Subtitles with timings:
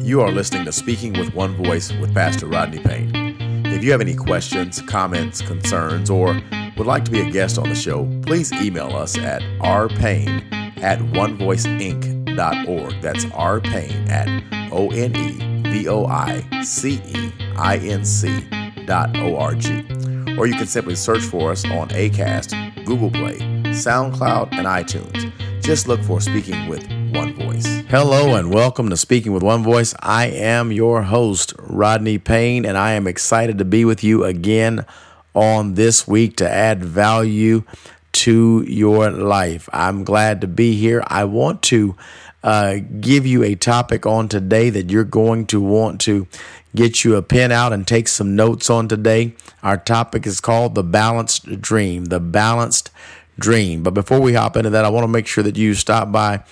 [0.00, 3.10] You are listening to Speaking with One Voice with Pastor Rodney Payne.
[3.66, 6.40] If you have any questions, comments, concerns, or
[6.76, 10.42] would like to be a guest on the show, please email us at rpayne
[10.82, 13.02] at onevoiceinc.org.
[13.02, 18.46] That's rpayne at O N E V O I C E I N C
[18.86, 19.84] dot O R G.
[20.38, 23.38] Or you can simply search for us on ACAST, Google Play,
[23.74, 25.30] SoundCloud, and iTunes.
[25.62, 26.97] Just look for Speaking with.
[27.90, 29.94] Hello and welcome to Speaking with One Voice.
[30.00, 34.84] I am your host, Rodney Payne, and I am excited to be with you again
[35.32, 37.62] on this week to add value
[38.12, 39.70] to your life.
[39.72, 41.02] I'm glad to be here.
[41.06, 41.96] I want to
[42.42, 46.26] uh, give you a topic on today that you're going to want to
[46.76, 49.34] get you a pen out and take some notes on today.
[49.62, 52.04] Our topic is called The Balanced Dream.
[52.04, 52.90] The Balanced
[53.38, 53.82] Dream.
[53.82, 56.42] But before we hop into that, I want to make sure that you stop by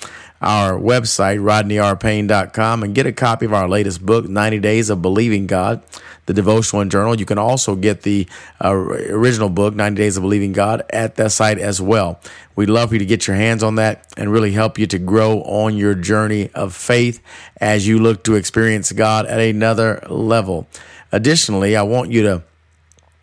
[0.41, 5.47] our website, rodneyrpayne.com, and get a copy of our latest book, 90 Days of Believing
[5.47, 5.83] God,
[6.27, 7.19] the devotional and journal.
[7.19, 8.29] You can also get the
[8.63, 12.21] uh, original book, 90 Days of Believing God, at that site as well.
[12.55, 14.99] We'd love for you to get your hands on that and really help you to
[14.99, 17.23] grow on your journey of faith
[17.59, 20.67] as you look to experience God at another level.
[21.13, 22.43] Additionally, I want you to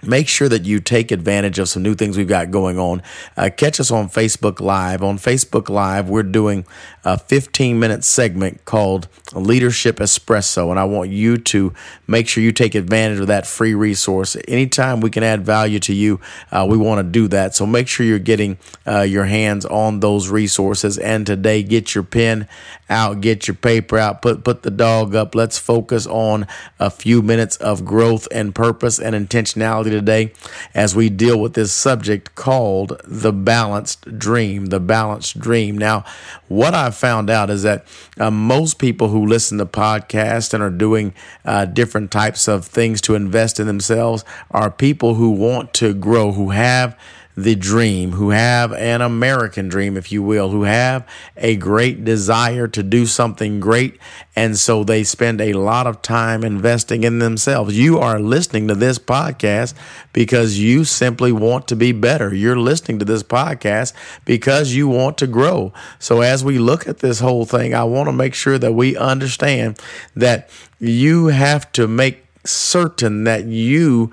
[0.06, 3.02] make sure that you take advantage of some new things we've got going on.
[3.38, 5.02] Uh, catch us on Facebook Live.
[5.02, 6.66] On Facebook Live, we're doing
[7.04, 11.74] a 15 minute segment called Leadership Espresso, and I want you to
[12.08, 14.38] make sure you take advantage of that free resource.
[14.48, 16.20] Anytime we can add value to you,
[16.52, 17.56] uh, we want to do that.
[17.56, 20.98] So make sure you're getting uh, your hands on those resources.
[20.98, 22.48] And today, get your pen
[22.94, 25.34] out, get your paper out, put put the dog up.
[25.36, 26.48] Let's focus on
[26.80, 30.32] a few minutes of growth and purpose and intentionality today
[30.74, 34.68] as we deal with this subject called the balanced dream.
[34.68, 35.78] The balanced dream.
[35.78, 36.06] Now,
[36.48, 37.88] what I found out is that
[38.20, 41.14] uh, most people who listen to podcasts and are doing
[41.44, 46.32] uh, different types of things to invest in themselves are people who want to grow,
[46.32, 46.98] who have
[47.36, 52.68] the dream, who have an American dream, if you will, who have a great desire
[52.68, 53.98] to do something great.
[54.36, 57.78] And so they spend a lot of time investing in themselves.
[57.78, 59.74] You are listening to this podcast
[60.12, 62.34] because you simply want to be better.
[62.34, 63.94] You're listening to this podcast
[64.26, 65.74] because you want to grow.
[66.00, 68.96] So as we look at this whole thing, I want to make sure that we
[68.96, 69.80] understand
[70.16, 70.50] that
[70.80, 74.12] you have to make certain that you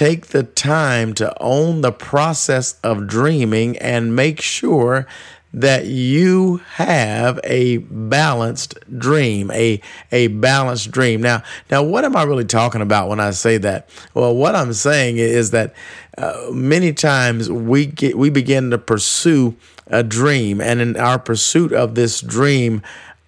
[0.00, 5.06] take the time to own the process of dreaming and make sure
[5.52, 9.78] that you have a balanced dream, a
[10.10, 11.20] a balanced dream.
[11.20, 13.90] Now, now, what am I really talking about when I say that?
[14.14, 15.74] Well, what I'm saying is that
[16.16, 19.54] uh, many times we get we begin to pursue
[19.88, 22.80] a dream, and in our pursuit of this dream,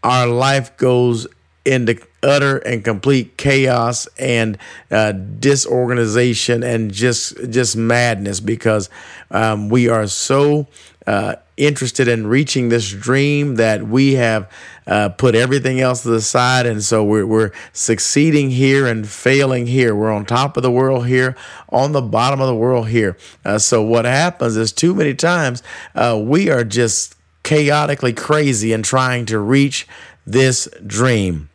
[0.03, 1.27] our life goes
[1.67, 4.57] into utter and complete chaos and
[4.91, 8.89] uh, disorganization and just just madness because
[9.31, 10.67] um, we are so
[11.07, 14.51] uh, interested in reaching this dream that we have
[14.87, 16.67] uh, put everything else to the side.
[16.67, 19.95] And so we're, we're succeeding here and failing here.
[19.95, 21.37] We're on top of the world here
[21.69, 23.17] on the bottom of the world here.
[23.45, 25.63] Uh, so what happens is too many times
[25.95, 29.87] uh, we are just chaotically crazy and trying to reach
[30.25, 31.49] this dream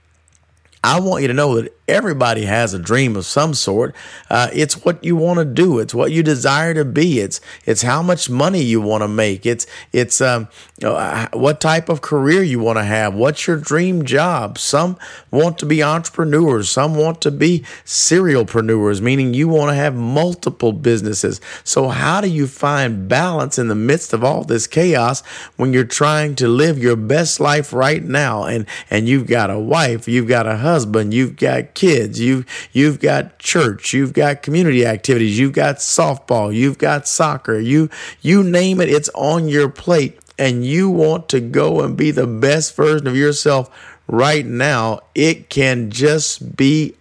[0.84, 3.96] I want you to know that everybody has a dream of some sort.
[4.30, 5.80] Uh, it's what you want to do.
[5.80, 7.20] It's what you desire to be.
[7.20, 9.46] It's it's how much money you want to make.
[9.46, 10.50] It's it's um,
[10.84, 13.14] uh, what type of career you want to have.
[13.14, 14.58] What's your dream job?
[14.58, 14.98] Some
[15.32, 16.70] want to be entrepreneurs.
[16.70, 21.40] Some want to be serialpreneurs, meaning you want to have multiple businesses.
[21.64, 25.22] So how do you find balance in the midst of all this chaos
[25.56, 28.44] when you're trying to live your best life right now?
[28.44, 33.00] And and you've got a wife, you've got a husband, you've got kids, you've you've
[33.00, 37.90] got church, you've got community activities, you've got softball, you've got soccer, you
[38.22, 40.20] you name it, it's on your plate.
[40.40, 43.72] And you want to go and be the best version of yourself
[44.08, 46.96] right now, it can just be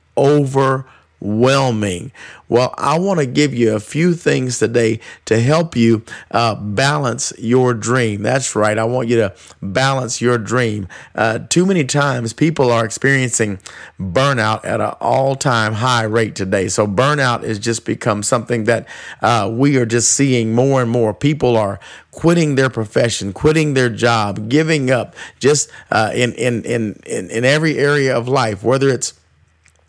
[1.23, 2.13] overwhelming.
[2.49, 7.33] Well, I want to give you a few things today to help you uh, balance
[7.39, 8.23] your dream.
[8.23, 8.79] That's right.
[8.79, 10.87] I want you to balance your dream.
[11.15, 13.59] Uh, too many times people are experiencing
[14.01, 16.69] burnout at an all time high rate today.
[16.69, 18.87] So, burnout has just become something that
[19.23, 21.13] uh, we are just seeing more and more.
[21.13, 21.81] People are
[22.13, 27.45] quitting their profession, quitting their job, giving up just uh, in, in, in, in, in
[27.45, 29.15] every area of life, whether it's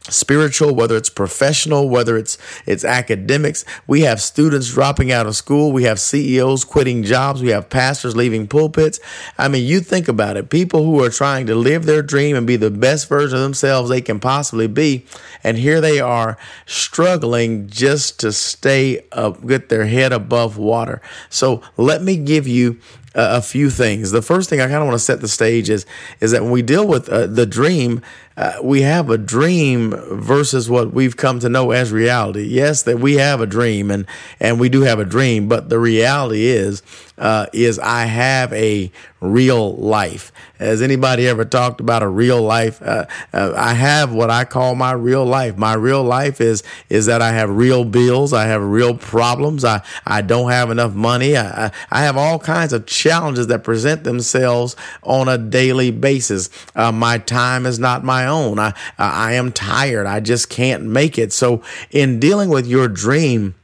[0.10, 3.66] spiritual whether it's professional whether it's it's academics.
[3.86, 5.72] We have students dropping out of school.
[5.72, 7.42] We have CEOs quitting jobs.
[7.42, 9.00] We have pastors leaving pulpits.
[9.38, 10.50] I mean you think about it.
[10.50, 13.90] People who are trying to live their dream and be the best version of themselves
[13.90, 15.06] they can possibly be
[15.44, 21.02] and here they are struggling just to stay up get their head above water.
[21.30, 22.80] So let me give you
[23.18, 24.12] a few things.
[24.12, 25.86] The first thing I kind of want to set the stage is
[26.20, 28.02] is that when we deal with uh, the dream,
[28.38, 32.44] uh, we have a dream versus what we've come to know as reality.
[32.44, 34.06] Yes, that we have a dream and
[34.40, 36.84] and we do have a dream, but the reality is
[37.18, 40.32] uh, is I have a real life.
[40.60, 42.82] Has anybody ever talked about a real life?
[42.82, 45.58] Uh, uh, I have what I call my real life.
[45.58, 48.34] My real life is is that I have real bills.
[48.34, 49.66] I have real problems.
[49.66, 51.38] I I don't have enough money.
[51.38, 56.50] I I have all kinds of challenges that present themselves on a daily basis.
[56.76, 58.60] Uh, my time is not my own.
[58.60, 60.06] I I am tired.
[60.06, 61.34] I just can't make it.
[61.34, 63.56] So in dealing with your dream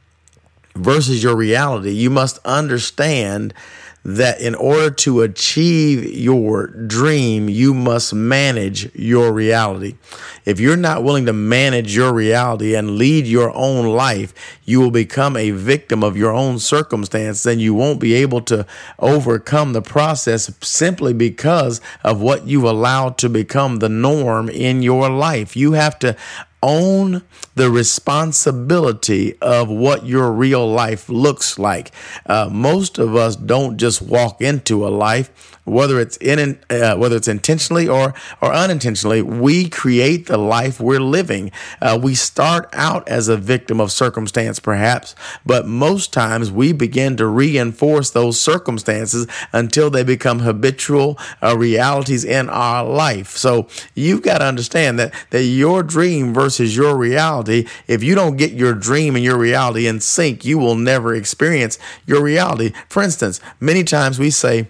[0.74, 3.54] versus your reality, you must understand
[4.04, 9.96] that in order to achieve your dream, you must manage your reality.
[10.44, 14.34] If you're not willing to manage your reality and lead your own life,
[14.66, 18.66] you will become a victim of your own circumstance and you won't be able to
[18.98, 25.08] overcome the process simply because of what you've allowed to become the norm in your
[25.08, 25.56] life.
[25.56, 26.14] You have to
[26.64, 27.22] own
[27.54, 31.92] the responsibility of what your real life looks like.
[32.24, 37.16] Uh, most of us don't just walk into a life whether it's in uh, whether
[37.16, 41.50] it's intentionally or or unintentionally, we create the life we're living.
[41.80, 45.14] Uh, we start out as a victim of circumstance, perhaps,
[45.44, 52.24] but most times we begin to reinforce those circumstances until they become habitual uh, realities
[52.24, 53.30] in our life.
[53.30, 57.66] So you've got to understand that that your dream versus your reality.
[57.88, 61.80] If you don't get your dream and your reality in sync, you will never experience
[62.06, 62.72] your reality.
[62.88, 64.68] For instance, many times we say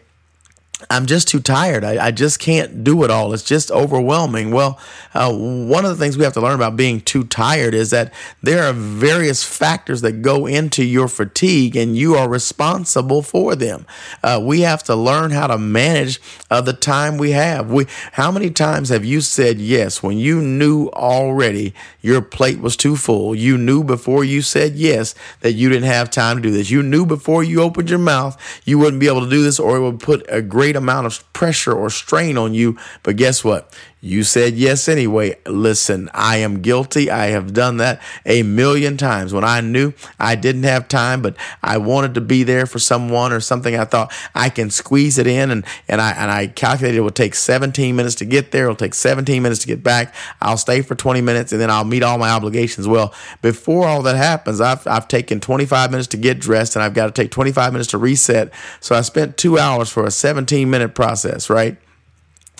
[0.91, 1.85] I'm just too tired.
[1.85, 3.33] I, I, just can't do it all.
[3.33, 4.51] It's just overwhelming.
[4.51, 4.79] Well,
[5.15, 8.13] uh, one of the things we have to learn about being too tired is that
[8.43, 13.87] there are various factors that go into your fatigue, and you are responsible for them.
[14.23, 16.21] Uh, we have to learn how to manage
[16.51, 17.71] uh, the time we have.
[17.71, 22.77] We, how many times have you said yes when you knew already your plate was
[22.77, 23.35] too full?
[23.35, 26.71] You knew before you said yes that you didn't have time to do this.
[26.71, 28.35] You knew before you opened your mouth
[28.65, 31.07] you wouldn't be able to do this, or it would put a great great amount
[31.07, 32.77] of pressure or strain on you.
[33.03, 33.73] But guess what?
[34.05, 35.39] You said yes anyway.
[35.47, 37.11] Listen, I am guilty.
[37.11, 41.35] I have done that a million times when I knew I didn't have time, but
[41.63, 43.75] I wanted to be there for someone or something.
[43.75, 47.15] I thought I can squeeze it in and, and I, and I calculated it would
[47.15, 48.65] take 17 minutes to get there.
[48.65, 50.15] It'll take 17 minutes to get back.
[50.43, 52.87] I'll stay for 20 minutes and then I'll meet all my obligations.
[52.87, 56.93] Well, before all that happens, I've, I've taken 25 minutes to get dressed and I've
[56.93, 58.53] got to take 25 minutes to reset.
[58.81, 61.79] So I spent two hours for a 17 minute process, right?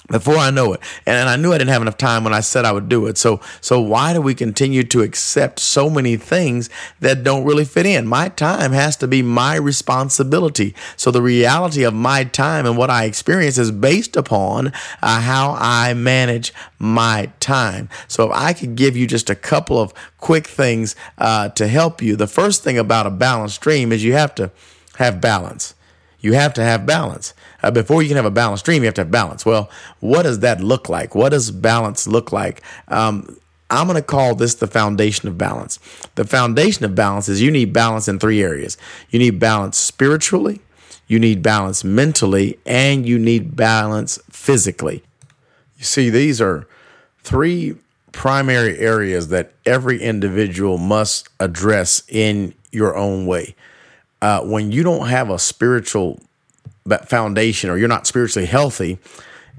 [0.09, 0.81] Before I know it.
[1.07, 3.17] And, I knew I didn't have enough time when I said I would do it.
[3.17, 6.69] So, so why do we continue to accept so many things
[7.01, 8.07] that don't really fit in?
[8.07, 10.75] My time has to be my responsibility.
[10.97, 14.73] So the reality of my time and what I experience is based upon
[15.03, 17.89] uh, how I manage my time.
[18.07, 22.03] So if I could give you just a couple of quick things uh, to help
[22.03, 24.51] you, the first thing about a balanced dream is you have to
[24.97, 25.75] have balance.
[26.25, 27.35] You have to have balance.
[27.63, 29.45] Uh, before you can have a balanced dream, you have to have balance.
[29.45, 29.69] Well,
[30.01, 31.15] what does that look like?
[31.15, 32.63] What does balance look like?
[32.89, 33.39] Um,
[33.69, 35.79] I'm going to call this the foundation of balance.
[36.15, 38.79] The foundation of balance is you need balance in three areas.
[39.11, 40.63] You need balance spiritually,
[41.07, 45.03] you need balance mentally, and you need balance physically.
[45.77, 46.67] You see, these are
[47.23, 47.77] three
[48.13, 53.55] primary areas that every individual must address in your own way
[54.25, 56.19] uh, when you don't have a spiritual
[57.05, 58.97] foundation or you're not spiritually healthy,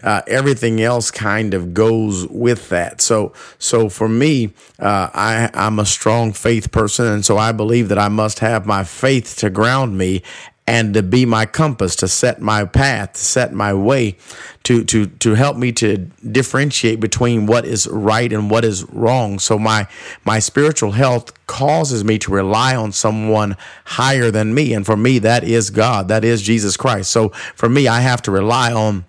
[0.01, 3.00] uh, everything else kind of goes with that.
[3.00, 7.89] So, so for me, uh, I, I'm a strong faith person, and so I believe
[7.89, 10.24] that I must have my faith to ground me
[10.67, 14.17] and to be my compass, to set my path, to set my way,
[14.63, 15.98] to to to help me to
[16.29, 19.38] differentiate between what is right and what is wrong.
[19.38, 19.88] So my
[20.24, 25.19] my spiritual health causes me to rely on someone higher than me, and for me
[25.19, 27.12] that is God, that is Jesus Christ.
[27.12, 29.05] So for me, I have to rely on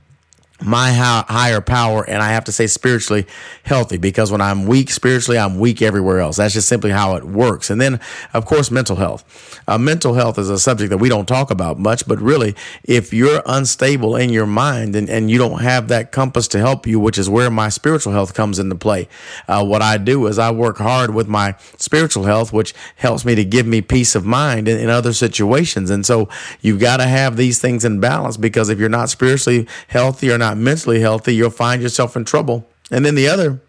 [0.62, 3.26] my higher power and I have to say spiritually
[3.64, 6.36] healthy because when I'm weak spiritually, I'm weak everywhere else.
[6.36, 7.68] That's just simply how it works.
[7.68, 8.00] And then,
[8.32, 9.60] of course, mental health.
[9.68, 13.12] Uh, mental health is a subject that we don't talk about much, but really, if
[13.12, 16.98] you're unstable in your mind and, and you don't have that compass to help you,
[16.98, 19.08] which is where my spiritual health comes into play,
[19.48, 23.34] uh, what I do is I work hard with my spiritual health, which helps me
[23.34, 25.90] to give me peace of mind in, in other situations.
[25.90, 26.28] And so
[26.62, 30.38] you've got to have these things in balance because if you're not spiritually healthy or
[30.38, 32.68] not not mentally healthy, you'll find yourself in trouble.
[32.92, 33.60] And then the other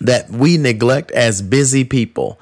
[0.00, 2.40] that we neglect as busy people.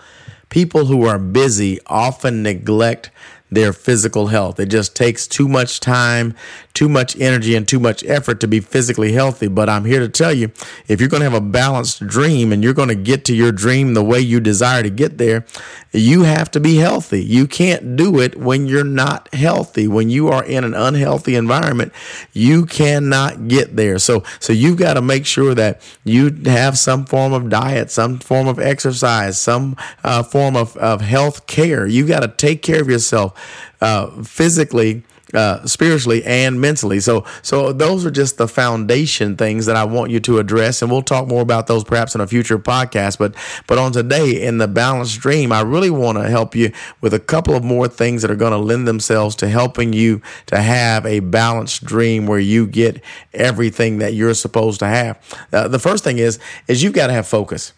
[0.48, 3.10] People who are busy often neglect
[3.50, 4.60] their physical health.
[4.60, 6.34] It just takes too much time,
[6.74, 9.48] too much energy, and too much effort to be physically healthy.
[9.48, 10.50] But I'm here to tell you
[10.86, 13.52] if you're going to have a balanced dream and you're going to get to your
[13.52, 15.46] dream the way you desire to get there,
[15.92, 17.24] you have to be healthy.
[17.24, 19.88] You can't do it when you're not healthy.
[19.88, 21.92] When you are in an unhealthy environment,
[22.32, 23.98] you cannot get there.
[23.98, 28.18] So, so you've got to make sure that you have some form of diet, some
[28.18, 31.86] form of exercise, some uh, form of, of health care.
[31.86, 33.37] You've got to take care of yourself
[33.80, 35.02] uh, physically,
[35.34, 37.00] uh, spiritually, and mentally.
[37.00, 40.90] So, so those are just the foundation things that I want you to address, and
[40.90, 43.18] we'll talk more about those perhaps in a future podcast.
[43.18, 43.34] But,
[43.66, 47.18] but on today in the balanced dream, I really want to help you with a
[47.20, 51.04] couple of more things that are going to lend themselves to helping you to have
[51.04, 53.02] a balanced dream where you get
[53.34, 55.18] everything that you're supposed to have.
[55.52, 57.72] Uh, the first thing is is you've got to have focus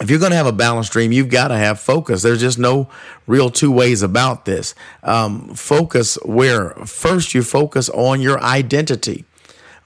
[0.00, 2.22] if you're going to have a balanced dream, you've got to have focus.
[2.22, 2.90] There's just no
[3.26, 4.74] real two ways about this.
[5.02, 9.24] Um, focus where first you focus on your identity.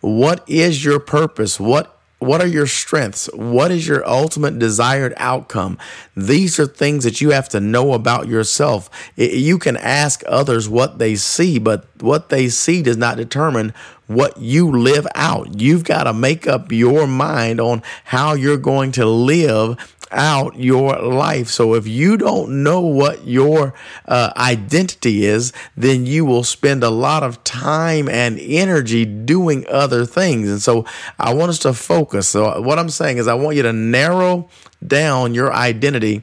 [0.00, 1.60] What is your purpose?
[1.60, 3.30] What what are your strengths?
[3.32, 5.78] What is your ultimate desired outcome?
[6.14, 8.90] These are things that you have to know about yourself.
[9.16, 13.72] You can ask others what they see, but what they see does not determine
[14.06, 15.58] what you live out.
[15.58, 19.78] You've got to make up your mind on how you're going to live
[20.10, 21.48] out your life.
[21.48, 23.74] So if you don't know what your
[24.06, 30.04] uh, identity is, then you will spend a lot of time and energy doing other
[30.06, 30.48] things.
[30.48, 30.84] And so
[31.18, 32.28] I want us to focus.
[32.28, 34.48] So what I'm saying is I want you to narrow
[34.86, 36.22] down your identity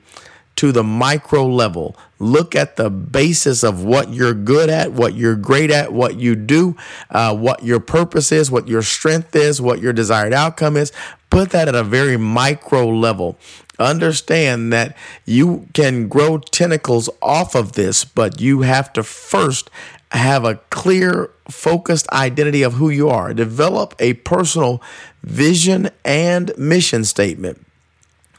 [0.57, 1.95] to the micro level.
[2.19, 6.35] Look at the basis of what you're good at, what you're great at, what you
[6.35, 6.75] do,
[7.11, 10.91] uh, what your purpose is, what your strength is, what your desired outcome is.
[11.29, 13.37] Put that at a very micro level.
[13.79, 19.69] Understand that you can grow tentacles off of this, but you have to first
[20.11, 23.33] have a clear, focused identity of who you are.
[23.33, 24.81] Develop a personal
[25.23, 27.63] vision and mission statement.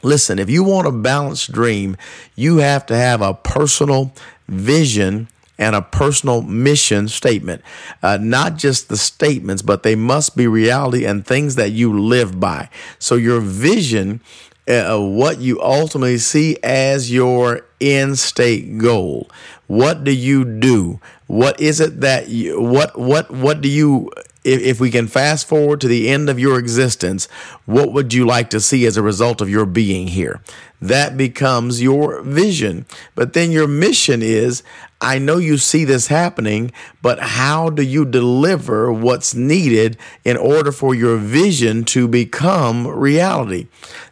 [0.01, 1.95] Listen, if you want a balanced dream,
[2.35, 4.13] you have to have a personal
[4.47, 5.27] vision
[5.57, 7.61] and a personal mission statement.
[8.01, 12.39] Uh, not just the statements, but they must be reality and things that you live
[12.39, 12.69] by.
[12.97, 14.21] So your vision
[14.69, 19.29] uh, what you ultimately see as your end state goal.
[19.67, 20.99] What do you do?
[21.27, 24.11] What is it that you, what, what, what do you,
[24.43, 27.27] if, if we can fast forward to the end of your existence,
[27.65, 30.41] what would you like to see as a result of your being here?
[30.81, 32.85] That becomes your vision.
[33.15, 34.63] But then your mission is
[35.01, 36.71] I know you see this happening,
[37.01, 43.67] but how do you deliver what's needed in order for your vision to become reality?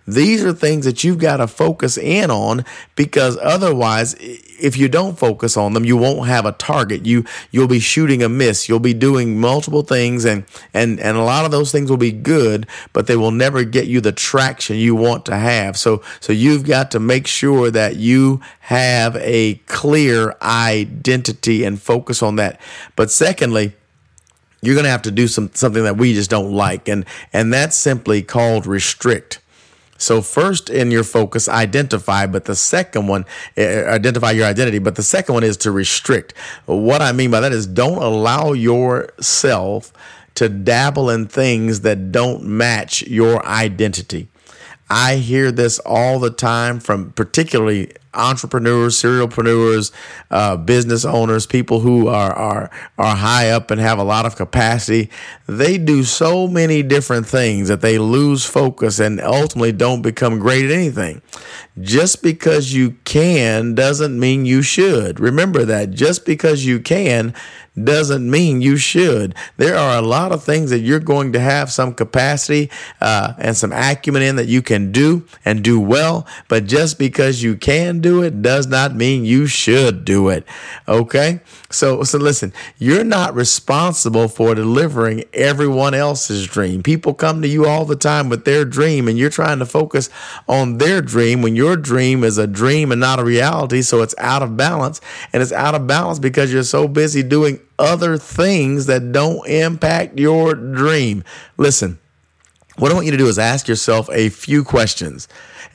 [0.07, 2.63] These are things that you've got to focus in on
[2.95, 7.05] because otherwise, if you don't focus on them, you won't have a target.
[7.05, 8.69] You you'll be shooting a miss.
[8.69, 12.13] You'll be doing multiple things, and and and a lot of those things will be
[12.13, 15.77] good, but they will never get you the traction you want to have.
[15.77, 22.23] So so you've got to make sure that you have a clear identity and focus
[22.23, 22.61] on that.
[22.95, 23.73] But secondly
[24.61, 27.53] you're going to have to do some something that we just don't like and and
[27.53, 29.39] that's simply called restrict
[29.97, 33.25] so first in your focus, identify, but the second one,
[33.57, 36.33] uh, identify your identity, but the second one is to restrict.
[36.65, 39.91] What I mean by that is don't allow yourself
[40.35, 44.27] to dabble in things that don't match your identity.
[44.89, 49.91] I hear this all the time from particularly entrepreneurs, serialpreneurs,
[50.31, 54.35] uh, business owners, people who are, are, are high up and have a lot of
[54.35, 55.09] capacity.
[55.47, 60.65] They do so many different things that they lose focus and ultimately don't become great
[60.65, 61.21] at anything.
[61.79, 65.19] Just because you can doesn't mean you should.
[65.19, 67.33] Remember that just because you can
[67.81, 69.35] doesn't mean you should.
[69.57, 72.69] There are a lot of things that you're going to have some capacity
[72.99, 77.43] uh, and some acumen in that you can do and do well, but just because
[77.43, 80.45] you can do it does not mean you should do it.
[80.87, 81.41] Okay?
[81.69, 86.81] So, so listen, you're not responsible for delivering everyone else's dream.
[86.81, 90.09] People come to you all the time with their dream, and you're trying to focus
[90.47, 93.81] on their dream when your dream is a dream and not a reality.
[93.81, 95.01] So it's out of balance,
[95.33, 100.17] and it's out of balance because you're so busy doing other things that don't impact
[100.17, 101.23] your dream.
[101.57, 101.99] Listen,
[102.77, 105.27] what I want you to do is ask yourself a few questions.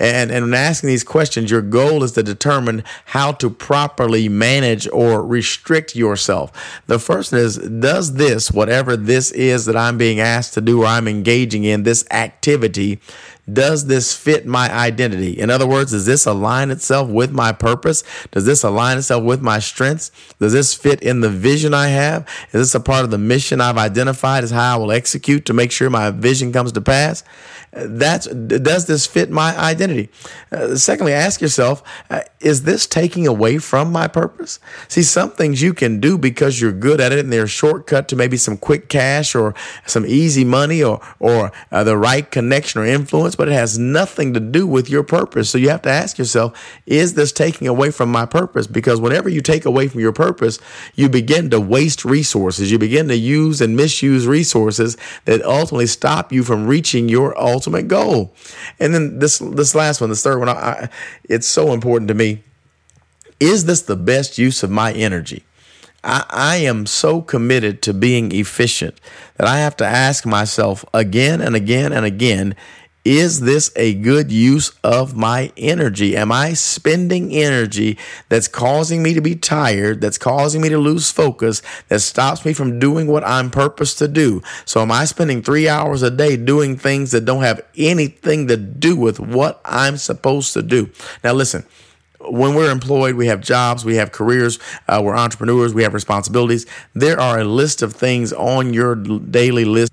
[0.02, 4.88] And, and in asking these questions, your goal is to determine how to properly manage
[4.88, 6.82] or restrict yourself.
[6.88, 10.86] The first is Does this, whatever this is that I'm being asked to do or
[10.86, 12.98] I'm engaging in, this activity,
[13.50, 15.38] does this fit my identity?
[15.38, 18.02] In other words, does this align itself with my purpose?
[18.30, 20.10] Does this align itself with my strengths?
[20.38, 22.22] Does this fit in the vision I have?
[22.46, 25.52] Is this a part of the mission I've identified as how I will execute to
[25.52, 27.24] make sure my vision comes to pass?
[27.74, 30.10] That's does this fit my identity?
[30.50, 34.60] Uh, secondly, ask yourself, uh, is this taking away from my purpose?
[34.88, 38.08] See, some things you can do because you're good at it and they're a shortcut
[38.08, 39.54] to maybe some quick cash or
[39.86, 44.34] some easy money or or uh, the right connection or influence, but it has nothing
[44.34, 45.48] to do with your purpose.
[45.48, 48.66] So you have to ask yourself, is this taking away from my purpose?
[48.66, 50.58] Because whenever you take away from your purpose,
[50.94, 52.70] you begin to waste resources.
[52.70, 57.61] You begin to use and misuse resources that ultimately stop you from reaching your ultimate
[57.62, 58.34] ultimate goal.
[58.80, 60.88] And then this this last one, this third one, I,
[61.24, 62.42] it's so important to me.
[63.38, 65.44] Is this the best use of my energy?
[66.02, 69.00] I, I am so committed to being efficient
[69.36, 72.56] that I have to ask myself again and again and again
[73.04, 76.16] is this a good use of my energy?
[76.16, 81.10] Am I spending energy that's causing me to be tired, that's causing me to lose
[81.10, 84.42] focus, that stops me from doing what I'm purposed to do?
[84.64, 88.56] So, am I spending three hours a day doing things that don't have anything to
[88.56, 90.90] do with what I'm supposed to do?
[91.24, 91.64] Now, listen
[92.28, 96.66] when we're employed, we have jobs, we have careers, uh, we're entrepreneurs, we have responsibilities.
[96.94, 99.92] There are a list of things on your daily list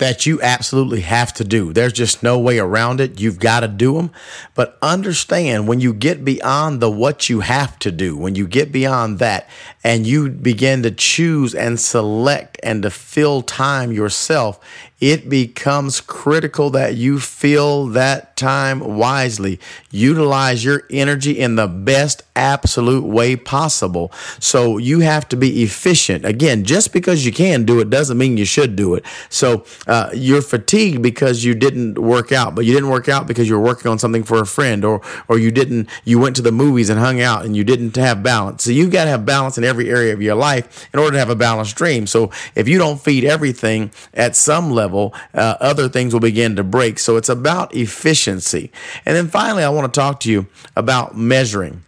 [0.00, 1.72] that you absolutely have to do.
[1.72, 3.20] There's just no way around it.
[3.20, 4.10] You've got to do them.
[4.54, 8.72] But understand when you get beyond the what you have to do, when you get
[8.72, 9.48] beyond that
[9.84, 14.58] and you begin to choose and select and to fill time yourself,
[15.00, 19.58] it becomes critical that you fill that time wisely.
[19.90, 24.12] Utilize your energy in the best absolute way possible.
[24.38, 26.24] So you have to be efficient.
[26.24, 29.04] Again, just because you can do it doesn't mean you should do it.
[29.30, 33.48] So uh, you're fatigued because you didn't work out, but you didn't work out because
[33.48, 36.42] you were working on something for a friend, or or you didn't you went to
[36.42, 38.64] the movies and hung out and you didn't have balance.
[38.64, 41.18] So you've got to have balance in every area of your life in order to
[41.18, 42.06] have a balanced dream.
[42.06, 46.56] So if you don't feed everything at some level level, uh, other things will begin
[46.56, 46.98] to break.
[46.98, 48.70] So it's about efficiency.
[49.06, 51.82] And then finally, I want to talk to you about measuring.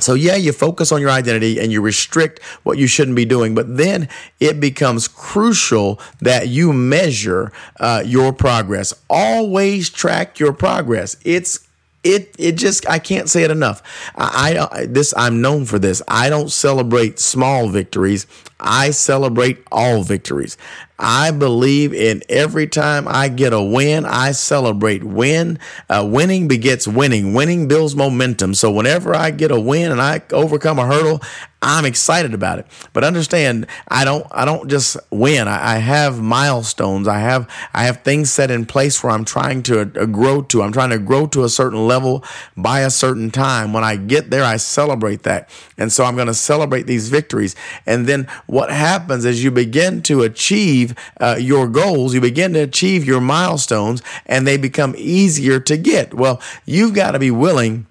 [0.00, 3.54] So, yeah, you focus on your identity and you restrict what you shouldn't be doing,
[3.54, 4.08] but then
[4.40, 8.92] it becomes crucial that you measure uh, your progress.
[9.08, 11.16] Always track your progress.
[11.24, 11.68] It's
[12.02, 13.82] it it just I can't say it enough.
[14.14, 16.02] I, I this I'm known for this.
[16.06, 18.26] I don't celebrate small victories.
[18.60, 20.58] I celebrate all victories.
[20.98, 25.02] I believe in every time I get a win, I celebrate.
[25.02, 25.58] Win,
[25.90, 27.34] uh, winning begets winning.
[27.34, 28.54] Winning builds momentum.
[28.54, 31.20] So whenever I get a win and I overcome a hurdle,
[31.64, 32.66] I'm excited about it.
[32.92, 35.48] But understand, I don't I don't just win.
[35.48, 37.08] I, I have milestones.
[37.08, 40.62] I have I have things set in place where I'm trying to uh, grow to.
[40.62, 42.22] I'm trying to grow to a certain level
[42.54, 43.72] by a certain time.
[43.72, 45.48] When I get there, I celebrate that.
[45.78, 47.56] And so I'm going to celebrate these victories.
[47.86, 50.83] And then what happens is you begin to achieve
[51.20, 56.14] uh, your goals, you begin to achieve your milestones, and they become easier to get.
[56.14, 57.86] Well, you've got to be willing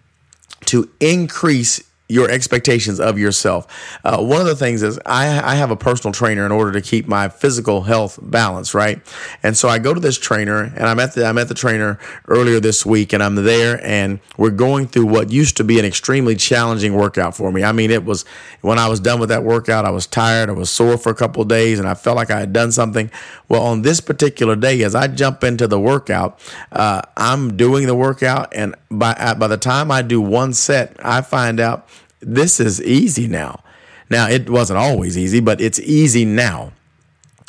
[0.65, 3.65] to increase your expectations of yourself.
[4.03, 6.81] Uh, one of the things is I, I, have a personal trainer in order to
[6.81, 9.01] keep my physical health balanced, right?
[9.41, 11.97] And so I go to this trainer, and I'm at the I'm at the trainer
[12.27, 15.85] earlier this week, and I'm there, and we're going through what used to be an
[15.85, 17.63] extremely challenging workout for me.
[17.63, 18.25] I mean, it was
[18.59, 21.15] when I was done with that workout, I was tired, I was sore for a
[21.15, 23.09] couple of days, and I felt like I had done something.
[23.47, 26.37] Well, on this particular day, as I jump into the workout,
[26.73, 31.21] uh, I'm doing the workout, and by by the time I do one set, I
[31.21, 31.87] find out
[32.25, 33.63] this is easy now.
[34.09, 36.71] Now, it wasn't always easy, but it's easy now.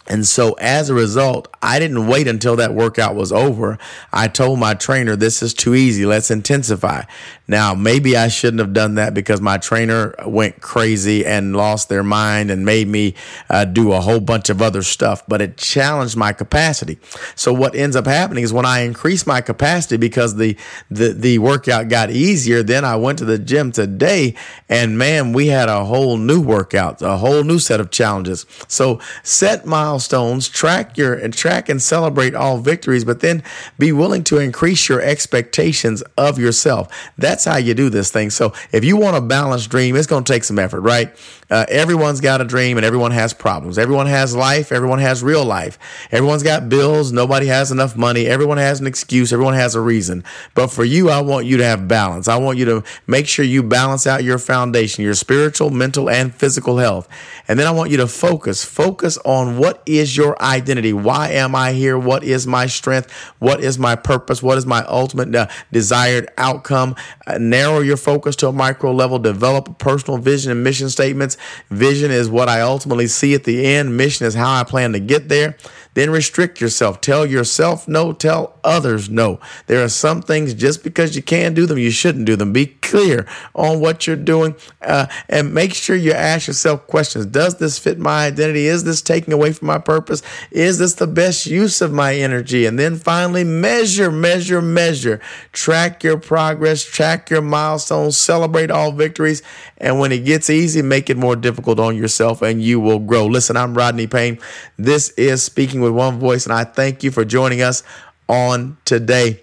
[0.06, 3.78] And so as a result, I didn't wait until that workout was over.
[4.12, 6.04] I told my trainer, this is too easy.
[6.04, 7.04] Let's intensify.
[7.46, 12.02] Now, maybe I shouldn't have done that because my trainer went crazy and lost their
[12.02, 13.14] mind and made me
[13.50, 16.98] uh, do a whole bunch of other stuff, but it challenged my capacity.
[17.34, 20.56] So what ends up happening is when I increase my capacity because the,
[20.90, 24.34] the, the workout got easier, then I went to the gym today
[24.68, 28.46] and man, we had a whole new workout, a whole new set of challenges.
[28.68, 33.44] So set milestones, track your and track and celebrate all victories, but then
[33.78, 37.12] be willing to increase your expectations of yourself.
[37.16, 38.30] That's how you do this thing.
[38.30, 41.14] So if you want a balanced dream, it's going to take some effort, right?
[41.50, 43.78] Uh, everyone's got a dream and everyone has problems.
[43.78, 44.72] Everyone has life.
[44.72, 45.78] Everyone has real life.
[46.10, 47.12] Everyone's got bills.
[47.12, 48.26] Nobody has enough money.
[48.26, 49.32] Everyone has an excuse.
[49.32, 50.24] Everyone has a reason.
[50.54, 52.28] But for you, I want you to have balance.
[52.28, 56.34] I want you to make sure you balance out your foundation, your spiritual, mental, and
[56.34, 57.08] physical health.
[57.46, 58.64] And then I want you to focus.
[58.64, 60.92] Focus on what is your identity.
[60.92, 61.98] Why am I here?
[61.98, 63.10] What is my strength?
[63.38, 64.42] What is my purpose?
[64.42, 66.96] What is my ultimate uh, desired outcome?
[67.26, 69.18] Uh, narrow your focus to a micro level.
[69.18, 71.33] Develop a personal vision and mission statements
[71.70, 73.96] Vision is what I ultimately see at the end.
[73.96, 75.56] Mission is how I plan to get there.
[75.94, 77.00] Then restrict yourself.
[77.00, 79.40] Tell yourself no, tell others no.
[79.66, 82.52] There are some things just because you can do them, you shouldn't do them.
[82.52, 87.26] Be clear on what you're doing uh, and make sure you ask yourself questions.
[87.26, 88.66] Does this fit my identity?
[88.66, 90.22] Is this taking away from my purpose?
[90.50, 92.66] Is this the best use of my energy?
[92.66, 95.20] And then finally, measure, measure, measure.
[95.52, 99.42] Track your progress, track your milestones, celebrate all victories.
[99.78, 103.26] And when it gets easy, make it more difficult on yourself and you will grow.
[103.26, 104.38] Listen, I'm Rodney Payne.
[104.76, 107.82] This is Speaking with One Voice, and I thank you for joining us
[108.28, 109.42] on today.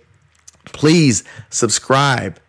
[0.66, 2.40] Please subscribe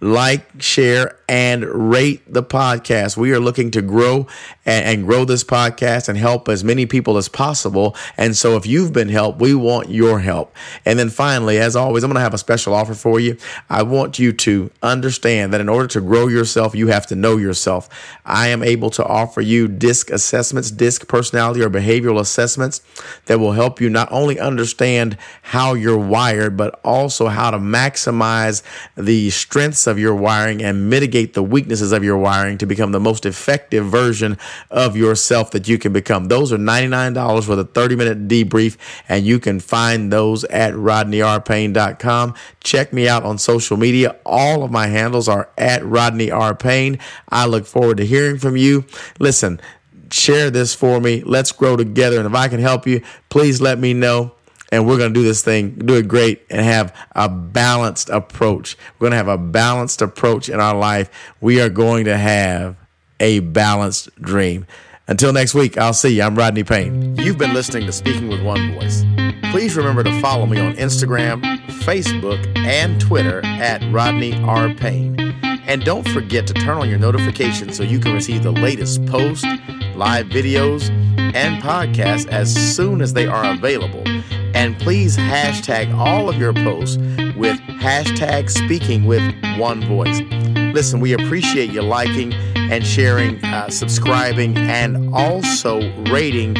[0.00, 3.16] like, share, and rate the podcast.
[3.16, 4.26] We are looking to grow
[4.64, 7.94] and, grow this podcast and help as many people as possible.
[8.16, 10.54] And so if you've been helped, we want your help.
[10.84, 13.36] And then finally, as always, I'm going to have a special offer for you.
[13.70, 17.36] I want you to understand that in order to grow yourself, you have to know
[17.36, 17.88] yourself.
[18.24, 22.82] I am able to offer you DISC assessments, DISC personality or behavioral assessments
[23.26, 28.62] that will help you not only understand how you're wired, but also how to maximize
[28.96, 33.00] the strengths of your wiring and mitigate the weaknesses of your wiring to become the
[33.00, 34.38] most effective version
[34.70, 36.26] of yourself that you can become.
[36.26, 38.76] Those are $99 for the 30 minute debrief,
[39.08, 42.34] and you can find those at rodneyrpayne.com.
[42.62, 44.16] Check me out on social media.
[44.24, 46.54] All of my handles are at Rodney R.
[46.54, 46.98] Payne.
[47.28, 48.84] I look forward to hearing from you.
[49.18, 49.60] Listen,
[50.10, 51.22] share this for me.
[51.24, 52.18] Let's grow together.
[52.18, 54.32] And if I can help you, please let me know
[54.70, 58.76] and we're going to do this thing, do it great, and have a balanced approach.
[58.98, 61.10] We're going to have a balanced approach in our life.
[61.40, 62.76] We are going to have
[63.20, 64.66] a balanced dream.
[65.06, 66.22] Until next week, I'll see you.
[66.22, 67.16] I'm Rodney Payne.
[67.16, 69.04] You've been listening to Speaking with One Voice.
[69.50, 74.74] Please remember to follow me on Instagram, Facebook, and Twitter at Rodney R.
[74.74, 75.18] Payne.
[75.42, 79.46] And don't forget to turn on your notifications so you can receive the latest posts,
[79.94, 80.90] live videos,
[81.34, 84.04] and podcasts as soon as they are available.
[84.58, 86.96] And please hashtag all of your posts
[87.36, 89.22] with hashtag speaking with
[89.56, 90.20] one voice.
[90.74, 95.78] Listen, we appreciate you liking and sharing, uh, subscribing, and also
[96.10, 96.54] rating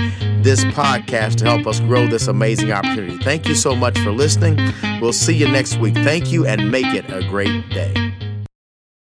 [0.45, 3.19] this podcast to help us grow this amazing opportunity.
[3.19, 4.61] Thank you so much for listening.
[5.01, 5.95] We'll see you next week.
[5.95, 8.08] Thank you and make it a great day.